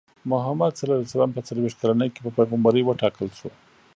[0.31, 0.81] محمد ص
[1.35, 3.49] په څلوېښت کلنۍ کې په پیغمبرۍ وټاکل شو.